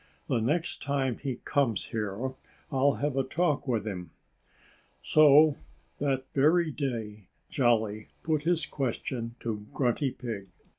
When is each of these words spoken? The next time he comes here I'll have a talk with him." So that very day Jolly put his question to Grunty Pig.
The 0.27 0.41
next 0.41 0.81
time 0.81 1.19
he 1.19 1.35
comes 1.45 1.89
here 1.89 2.31
I'll 2.71 2.93
have 2.93 3.15
a 3.15 3.21
talk 3.23 3.67
with 3.67 3.85
him." 3.85 4.09
So 5.03 5.57
that 5.99 6.25
very 6.33 6.71
day 6.71 7.27
Jolly 7.51 8.07
put 8.23 8.41
his 8.41 8.65
question 8.65 9.35
to 9.41 9.67
Grunty 9.73 10.09
Pig. 10.09 10.49